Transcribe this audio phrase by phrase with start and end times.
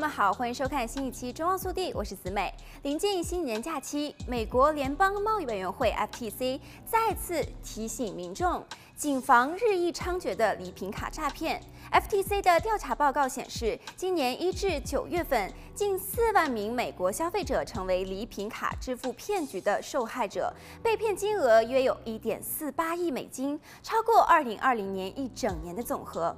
[0.00, 2.50] 们好，欢迎收看新一期《中欧速递》，我是子美。
[2.84, 8.64] 临近新年假期，美国联邦贸易委员会 FTC 再次提醒民众，
[8.96, 11.62] 谨防日益猖獗的礼品卡诈骗。
[11.92, 26.34] FTC 的调查报告显示，今年一至九月份，近四万名美国消费者成为礼品卡支付骗局的受害者，被骗金额约有一点四八亿美金，超过二零二零年一整年的总和。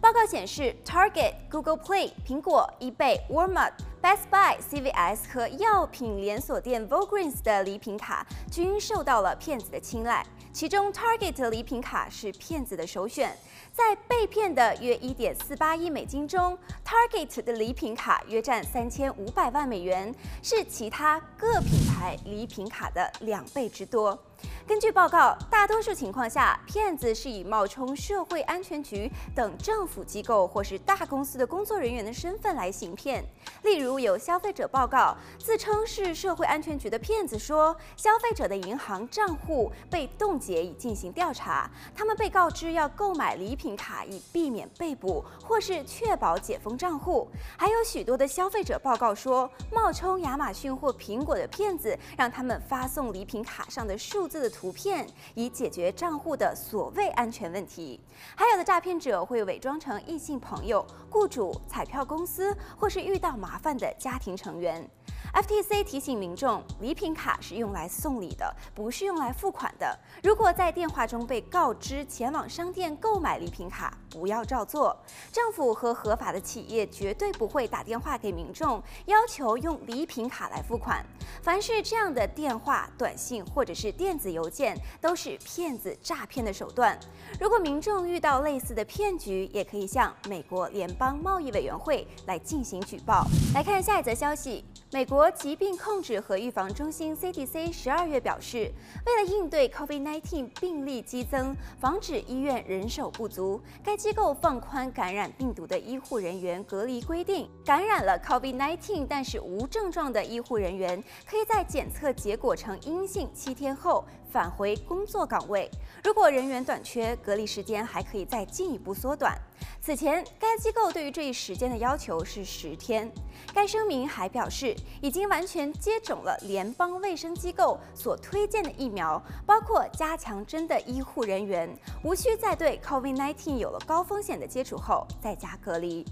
[0.00, 3.72] 报告显示，Target、Google Play、苹果、eBay、Walmart、
[4.04, 10.22] Best Buy、CVS 和药品连锁店 Walgreens 的礼品卡均受到了骗子的青睐。
[10.52, 13.34] 其中，Target 礼品卡是骗子的首选。
[13.72, 24.22] 在被骗的约一点四八亿美金中，Target 的礼品卡约占三千五百万美元，是其他各品牌礼品卡的两倍之多。
[24.66, 33.22] 根据报告，大多数情况下，骗子是以冒充社会安全局等政府机构或是大公司的工作人员的身份来行骗。
[33.62, 47.28] 例如，有消费者报告，自称是社会安全局的骗子说，消费者的银行账户被冻结以进行调查，他们被告知要购买礼品卡以避免被捕，或是确保解封账户。
[47.58, 58.00] 还有许多的消费者报告说，冒充亚马逊或苹果的骗子让他们发送礼品卡上的数字的图片，以解决账户的所谓安全问题。
[58.36, 64.88] 还有的诈骗者会伪装成异性朋友、雇主、彩票公司，或是遇到麻烦的家庭成员。
[65.32, 69.98] FTC 提醒民众，礼品卡是用来送礼的，不是用来付款的。
[70.22, 74.96] 如果在电话中被告知前往商店购买礼品卡，不要照做。
[75.32, 81.04] 政府和合法的企业绝对不会打电话给民众，要求用礼品卡来付款。
[81.42, 86.98] 凡是这样的电话、短信或者是电子邮件，都是骗子诈骗的手段。
[87.40, 93.26] 如果民众遇到类似的骗局，也可以向美国联邦贸易委员会来进行举报。
[93.52, 94.64] 来看下一则消息。
[94.92, 98.70] 美国疾病控制和预防中心 CDC 十二月表示，
[99.04, 107.48] 为了应对 COVID-19 病例激增，防止医院人手不足，该机构放宽感染病毒的医护人员隔离规定。
[107.64, 115.70] 感染了 COVID-19 但是无症状的医护人员，可以在检测结果呈阴性七天后返回工作岗位。
[116.04, 119.40] 如果人员短缺，隔离时间还可以再进一步缩短。
[119.80, 123.10] 此前，该机构对于这一时间的要求是十天。
[123.54, 136.04] 该声明还表示，已经完全接种了联邦卫生机构所推荐的疫苗，包括加强针的医护人员，无需再对 COVID-19 有了高高风险的接触后在家隔离。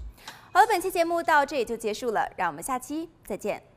[0.53, 3.72] 好了，本期节目到这里就结束了，让我们下期再见。